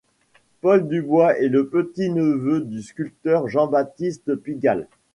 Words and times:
Paul 0.61 0.87
Dubois 0.87 1.37
est 1.37 1.47
le 1.47 1.67
petit-neveu 1.67 2.61
du 2.61 2.81
sculpteur 2.81 3.47
Jean-Baptiste 3.47 4.33
Pigalle. 4.33 4.87